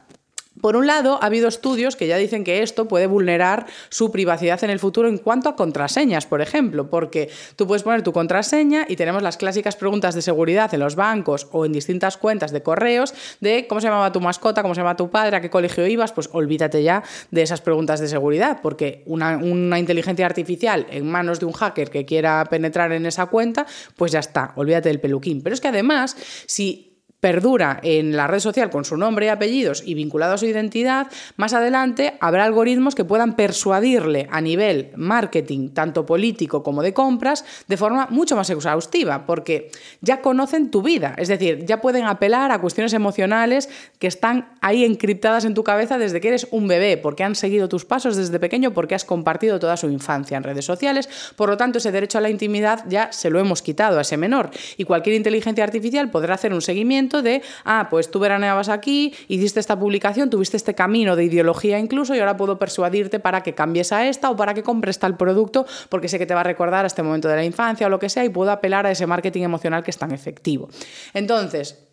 [0.62, 4.63] Por un lado, ha habido estudios que ya dicen que esto puede vulnerar su privacidad
[4.63, 8.86] en el futuro en cuanto a contraseñas, por ejemplo, porque tú puedes poner tu contraseña
[8.88, 12.63] y tenemos las clásicas preguntas de seguridad en los bancos o en distintas cuentas de
[12.63, 15.86] correos de cómo se llamaba tu mascota, cómo se llama tu padre, a qué colegio
[15.88, 21.06] ibas, pues olvídate ya de esas preguntas de seguridad, porque una, una inteligencia artificial en
[21.06, 23.65] manos de un hacker que quiera penetrar en esa cuenta,
[23.98, 25.41] pues ya está, olvídate del peluquín.
[25.41, 26.15] Pero es que además,
[26.46, 26.94] si
[27.26, 31.08] perdura en la red social con su nombre y apellidos y vinculado a su identidad,
[31.38, 37.44] más adelante habrá algoritmos que puedan persuadirle a nivel marketing, tanto político como de compras,
[37.68, 42.52] de forma mucho más exhaustiva, porque ya conocen tu vida, es decir, ya pueden apelar
[42.52, 46.96] a cuestiones emocionales que están ahí encriptadas en tu cabeza desde que eres un bebé,
[46.96, 50.66] porque han seguido tus pasos desde pequeño, porque has compartido toda su infancia en redes
[50.66, 54.02] sociales, por lo tanto ese derecho a la intimidad ya se lo hemos quitado a
[54.02, 54.52] ese menor.
[54.78, 59.60] Y cualquier inteligencia artificial podrá hacer un seguimiento de, ah, pues tú veraneabas aquí, hiciste
[59.60, 63.91] esta publicación, tuviste este camino de ideología incluso y ahora puedo persuadirte para que cambies
[63.91, 66.86] a esta o para que compres tal producto porque sé que te va a recordar
[66.86, 69.08] a este momento de la infancia o lo que sea y puedo apelar a ese
[69.08, 70.69] marketing emocional que es tan efectivo.
[71.13, 71.85] Entonces,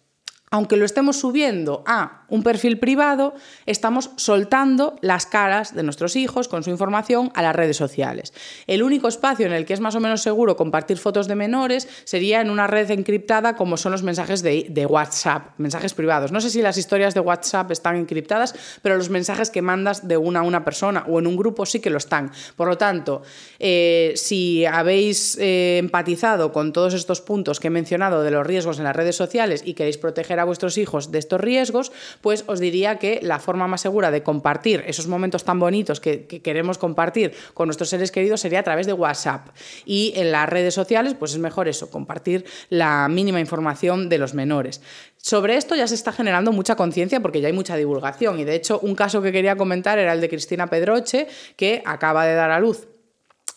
[0.53, 3.35] aunque lo estemos subiendo a un perfil privado,
[3.65, 8.35] estamos soltando las caras de nuestros hijos con su información a las redes sociales.
[8.67, 11.89] El único espacio en el que es más o menos seguro compartir fotos de menores
[12.05, 16.33] sería en una red encriptada como son los mensajes de, WhatsApp, mensajes privados.
[16.33, 20.19] No sé si las historias de WhatsApp están encriptadas, pero los mensajes que mandas de
[20.19, 22.31] una a una persona o en un grupo sí que lo están.
[22.57, 23.23] Por lo tanto,
[23.59, 28.79] eh, si habéis eh, empatizado con todos estos puntos que he mencionado de los riesgos
[28.79, 32.61] en las redes sociales y queréis proteger a vuestros hijos de estos riesgos, pues os
[32.61, 37.33] diría que la forma más segura de compartir esos momentos tan bonitos que, queremos compartir
[37.55, 39.49] con nuestros seres queridos sería a través de WhatsApp.
[39.85, 44.35] Y en las redes sociales, pues es mejor eso, compartir la mínima información de los
[44.35, 44.81] menores.
[45.17, 48.57] Sobre esto ya se está generando mucha conciencia porque ya hay mucha divulgación y de
[48.57, 52.51] hecho un caso que quería comentar era el de Cristina Pedroche que acaba de dar
[52.51, 52.89] a luz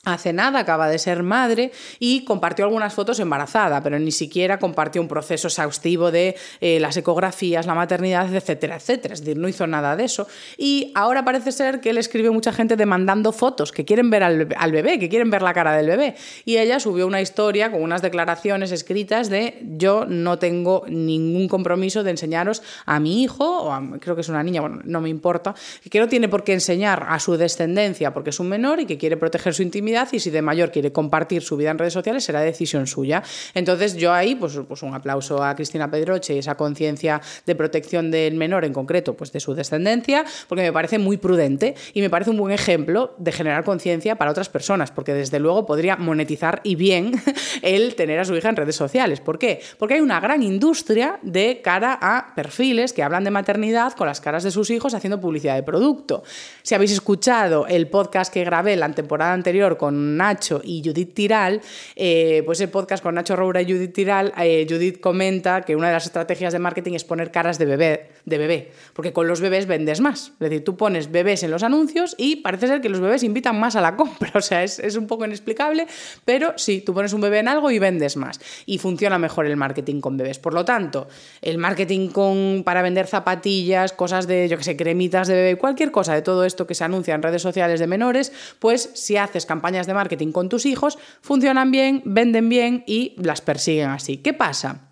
[0.06, 5.02] Hace nada acaba de ser madre y compartió algunas fotos embarazada, pero ni siquiera compartió
[5.02, 9.15] un proceso exhaustivo de eh, las ecografías, la maternidad, etcétera, etcétera.
[9.15, 10.28] Es decir, no hizo nada de eso.
[10.58, 14.46] Y ahora parece ser que le escribe mucha gente demandando fotos, que quieren ver al,
[14.46, 16.15] bebé, que quieren ver la cara del bebé.
[16.46, 22.04] Y ella subió una historia con unas declaraciones escritas de yo no tengo ningún compromiso
[22.04, 25.56] de enseñaros a mi hijo, o creo que es una niña, bueno, no me importa,
[25.89, 29.00] que no tiene por qué enseñar a su descendencia porque es un menor y que
[29.00, 31.93] quiere proteger su intimidad maternidad y si de mayor quiere compartir su vida en redes
[31.93, 33.23] sociales será decisión suya.
[33.53, 38.12] Entonces yo ahí, pues, pues un aplauso a Cristina Pedroche y esa conciencia de protección
[38.12, 42.10] del menor en concreto, pues de su descendencia, porque me parece muy prudente y me
[42.10, 46.62] parece un buen ejemplo de generar conciencia para otras personas, porque desde luego podría monetizar
[46.63, 47.13] y bien
[47.62, 49.19] el tener a su hija en redes sociales.
[49.19, 49.62] ¿Por qué?
[49.77, 54.21] Porque hay una gran industria de cara a perfiles que hablan de maternidad con las
[54.21, 56.23] caras de sus hijos haciendo publicidad de producto.
[56.63, 61.62] Si habéis escuchado el podcast que grabé la temporada anterior con Nacho y Judith Tiral,
[61.96, 65.88] eh, pues el podcast con Nacho Roura y Judith Tiral, eh, Judith comenta que una
[65.88, 69.42] de las estrategias de marketing es poner caras de bebé, de bebé, porque con los
[69.42, 70.31] bebés vendes más.
[70.33, 73.60] Es decir, tú pones bebés en los anuncios y parece ser que los bebés invitan
[73.60, 74.31] más a la compra.
[74.36, 75.88] O sea, es, es un poco inexplicable,
[76.23, 78.40] pero sí, tú pones un bebé en algo y vendes más.
[78.65, 80.40] Y funciona mejor el marketing con bebés.
[80.40, 81.08] Por lo tanto,
[81.42, 85.92] el marketing con, para vender zapatillas, cosas de, yo que sé, cremitas de bebé, cualquier
[85.92, 89.46] cosa de todo esto que se anuncia en redes sociales de menores, pues si haces
[89.84, 94.17] de marketing con tus hijos, funcionan bien, venden bien y las persiguen así.
[94.17, 94.90] ¿Qué pasa?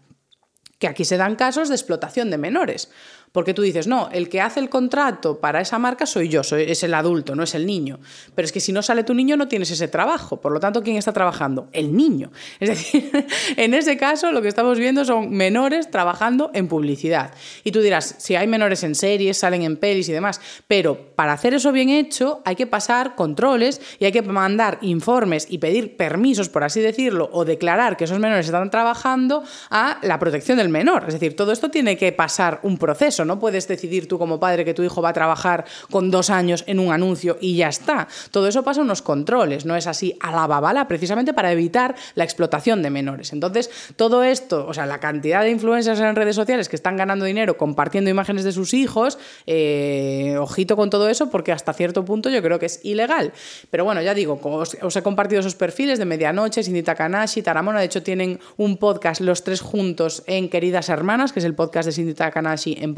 [0.79, 2.91] Que aquí se dan casos de explotación de menores.
[3.33, 6.65] Porque tú dices, no, el que hace el contrato para esa marca soy yo, soy,
[6.67, 7.99] es el adulto, no es el niño.
[8.35, 10.39] Pero es que si no sale tu niño no tienes ese trabajo.
[10.39, 11.67] Por lo tanto, ¿quién está trabajando?
[11.71, 12.31] El niño.
[12.59, 13.11] Es decir,
[13.57, 17.33] en ese caso lo que estamos viendo son menores trabajando en publicidad.
[17.63, 20.39] Y tú dirás, si hay menores en series, salen en pelis y demás.
[20.67, 25.47] Pero para hacer eso bien hecho hay que pasar controles y hay que mandar informes
[25.49, 30.19] y pedir permisos, por así decirlo, o declarar que esos menores están trabajando a la
[30.19, 31.05] protección del menor.
[31.07, 33.22] Es decir, todo esto tiene que pasar un proceso.
[33.25, 36.63] No puedes decidir tú como padre que tu hijo va a trabajar con dos años
[36.67, 38.07] en un anuncio y ya está.
[38.31, 42.23] Todo eso pasa unos controles, no es así a la babala, precisamente para evitar la
[42.23, 43.33] explotación de menores.
[43.33, 47.25] Entonces, todo esto, o sea, la cantidad de influencers en redes sociales que están ganando
[47.25, 49.17] dinero compartiendo imágenes de sus hijos,
[49.47, 53.33] eh, ojito con todo eso, porque hasta cierto punto yo creo que es ilegal.
[53.69, 57.85] Pero bueno, ya digo, os, he compartido esos perfiles de Medianoche, Cindy Takanashi, Taramona, de
[57.85, 61.93] hecho tienen un podcast los tres juntos en Queridas Hermanas, que es el podcast de
[61.93, 62.93] Cindy Takanashi en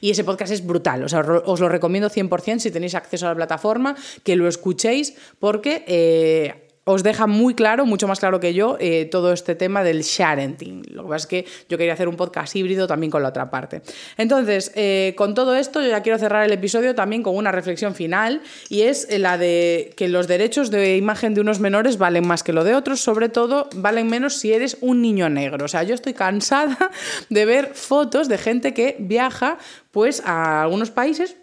[0.00, 1.04] y ese podcast es brutal.
[1.04, 5.84] Os lo recomiendo 100% si tenéis acceso a la plataforma, que lo escuchéis porque...
[5.86, 10.02] Eh, os deja muy claro, mucho más claro que yo, eh, todo este tema del
[10.02, 10.82] sharenting.
[10.90, 13.50] Lo que pasa es que yo quería hacer un podcast híbrido también con la otra
[13.50, 13.82] parte.
[14.16, 17.94] Entonces, eh, con todo esto, yo ya quiero cerrar el episodio también con una reflexión
[17.94, 22.42] final y es la de que los derechos de imagen de unos menores valen más
[22.42, 25.64] que lo de otros, sobre todo valen menos si eres un niño negro.
[25.64, 26.90] O sea, yo estoy cansada
[27.28, 29.58] de ver fotos de gente que viaja
[29.90, 31.36] pues a algunos países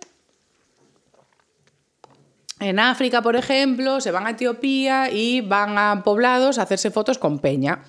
[2.59, 7.17] en África, por ejemplo, se van a Etiopía y van a poblados a hacerse fotos
[7.17, 7.83] con peña.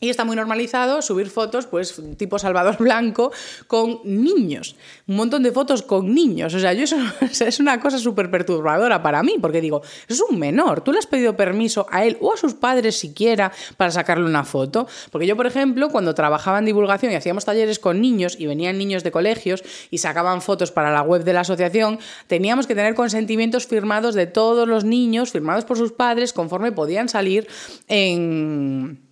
[0.00, 3.32] Y está muy normalizado subir fotos, pues, tipo Salvador Blanco,
[3.66, 4.76] con niños.
[5.08, 6.54] Un montón de fotos con niños.
[6.54, 10.38] O sea, yo eso es una cosa súper perturbadora para mí, porque digo, es un
[10.38, 10.82] menor.
[10.82, 14.44] ¿Tú le has pedido permiso a él o a sus padres siquiera para sacarle una
[14.44, 14.86] foto?
[15.10, 18.78] Porque yo, por ejemplo, cuando trabajaba en divulgación y hacíamos talleres con niños y venían
[18.78, 22.94] niños de colegios y sacaban fotos para la web de la asociación, teníamos que tener
[22.94, 27.48] consentimientos firmados de todos los niños, firmados por sus padres, conforme podían salir
[27.88, 29.07] en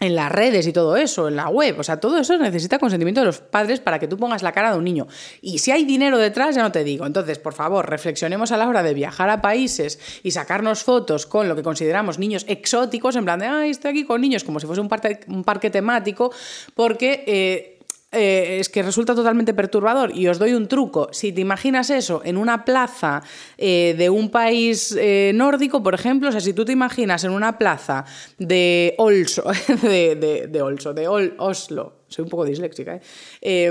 [0.00, 1.78] en las redes y todo eso, en la web.
[1.78, 4.72] O sea, todo eso necesita consentimiento de los padres para que tú pongas la cara
[4.72, 5.06] de un niño.
[5.40, 7.06] Y si hay dinero detrás, ya no te digo.
[7.06, 11.48] Entonces, por favor, reflexionemos a la hora de viajar a países y sacarnos fotos con
[11.48, 14.66] lo que consideramos niños exóticos, en plan de, ay, estoy aquí con niños, como si
[14.66, 16.32] fuese un, parque, un parque temático,
[16.74, 17.24] porque...
[17.26, 17.74] Eh,
[18.10, 20.16] eh, es que resulta totalmente perturbador.
[20.16, 21.08] Y os doy un truco.
[21.12, 23.22] Si te imaginas eso en una plaza
[23.58, 27.32] eh, de un país eh, nórdico, por ejemplo, o sea, si tú te imaginas en
[27.32, 28.04] una plaza
[28.38, 29.44] de Olso,
[29.82, 32.98] de, de, de Olso, de Oslo, soy un poco disléxica,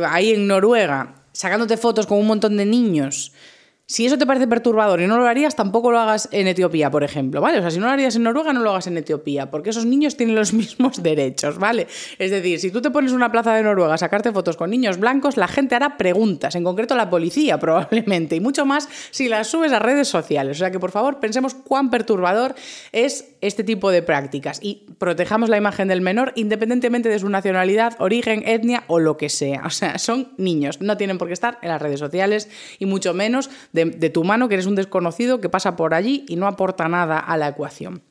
[0.07, 3.33] ahí en Noruega, sacándote fotos con un montón de niños
[3.89, 7.05] si eso te parece perturbador y no lo harías, tampoco lo hagas en Etiopía, por
[7.05, 7.59] ejemplo, ¿vale?
[7.59, 9.85] O sea, si no lo harías en Noruega, no lo hagas en Etiopía, porque esos
[9.85, 11.88] niños tienen los mismos derechos, ¿vale?
[12.19, 14.99] Es decir, si tú te pones una plaza de Noruega a sacarte fotos con niños
[14.99, 19.47] blancos, la gente hará preguntas, en concreto la policía probablemente, y mucho más si las
[19.47, 20.57] subes a redes sociales.
[20.57, 22.55] O sea que, por favor, pensemos cuán perturbador
[22.91, 27.95] es este tipo de prácticas y protejamos la imagen del menor independientemente de su nacionalidad,
[27.99, 29.63] origen, etnia o lo que sea.
[29.65, 33.13] O sea, son niños, no tienen por qué estar en las redes sociales y mucho
[33.13, 33.49] menos
[33.86, 37.19] de, tu mano, que eres un desconocido que pasa por allí y no aporta nada
[37.19, 38.01] a la ecuación.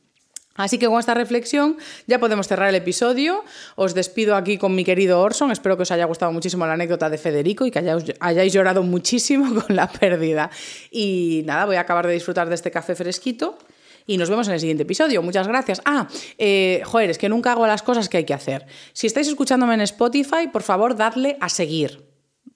[0.54, 3.44] Así que con esta reflexión ya podemos cerrar el episodio.
[3.74, 5.50] Os despido aquí con mi querido Orson.
[5.50, 7.78] Espero que os haya gustado muchísimo la anécdota de Federico y que
[8.20, 10.50] hayáis, llorado muchísimo con la pérdida.
[10.90, 13.58] Y nada, voy a acabar de disfrutar de este café fresquito
[14.06, 15.20] y nos vemos en el siguiente episodio.
[15.20, 15.82] Muchas gracias.
[15.84, 16.08] Ah,
[16.38, 18.66] eh, joder, es que nunca hago las cosas que hay que hacer.
[18.94, 22.05] Si estáis escuchándome en Spotify, por favor, dadle a seguir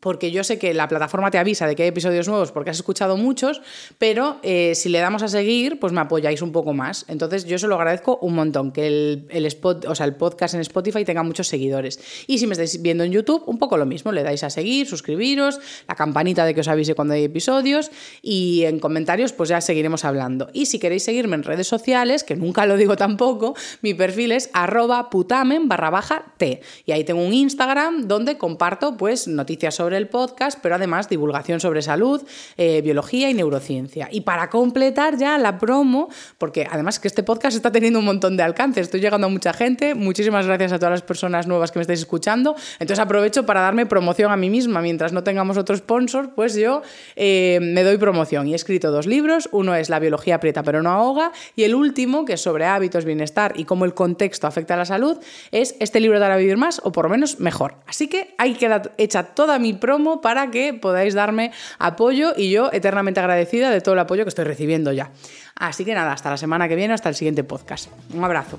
[0.00, 2.76] porque yo sé que la plataforma te avisa de que hay episodios nuevos porque has
[2.76, 3.60] escuchado muchos,
[3.98, 7.04] pero eh, si le damos a seguir, pues me apoyáis un poco más.
[7.08, 10.54] Entonces yo se lo agradezco un montón, que el, el, spot, o sea, el podcast
[10.54, 12.00] en Spotify tenga muchos seguidores.
[12.26, 14.86] Y si me estáis viendo en YouTube, un poco lo mismo, le dais a seguir,
[14.86, 17.90] suscribiros, la campanita de que os avise cuando hay episodios
[18.22, 20.48] y en comentarios pues ya seguiremos hablando.
[20.52, 24.50] Y si queréis seguirme en redes sociales, que nunca lo digo tampoco, mi perfil es
[24.52, 26.60] arroba putamen barra baja t.
[26.86, 31.60] Y ahí tengo un Instagram donde comparto pues noticias sobre el podcast, pero además divulgación
[31.60, 32.22] sobre salud,
[32.56, 34.08] eh, biología y neurociencia.
[34.10, 38.36] Y para completar ya la promo, porque además que este podcast está teniendo un montón
[38.36, 41.78] de alcance, estoy llegando a mucha gente, muchísimas gracias a todas las personas nuevas que
[41.78, 45.76] me estáis escuchando, entonces aprovecho para darme promoción a mí misma, mientras no tengamos otro
[45.76, 46.82] sponsor, pues yo
[47.16, 50.82] eh, me doy promoción y he escrito dos libros, uno es La biología aprieta pero
[50.82, 54.74] no ahoga y el último, que es sobre hábitos, bienestar y cómo el contexto afecta
[54.74, 55.18] a la salud,
[55.50, 57.74] es este libro de vivir más o por lo menos mejor.
[57.86, 62.70] Así que ahí queda hecha toda mi promo para que podáis darme apoyo y yo
[62.72, 65.10] eternamente agradecida de todo el apoyo que estoy recibiendo ya.
[65.56, 67.90] Así que nada, hasta la semana que viene, hasta el siguiente podcast.
[68.14, 68.58] Un abrazo.